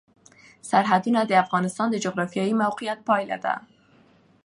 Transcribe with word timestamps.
سرحدونه 0.69 1.21
د 1.25 1.31
افغانستان 1.43 1.87
د 1.91 1.95
جغرافیایي 2.05 2.53
موقیعت 2.63 2.99
پایله 3.09 3.37
ده. 3.45 3.55